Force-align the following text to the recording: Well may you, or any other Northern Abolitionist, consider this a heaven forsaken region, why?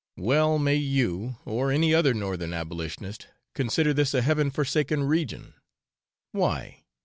Well 0.17 0.57
may 0.57 0.77
you, 0.77 1.37
or 1.45 1.71
any 1.71 1.93
other 1.93 2.15
Northern 2.15 2.53
Abolitionist, 2.53 3.27
consider 3.53 3.93
this 3.93 4.15
a 4.15 4.23
heaven 4.23 4.49
forsaken 4.49 5.03
region, 5.03 5.53
why? 6.31 6.81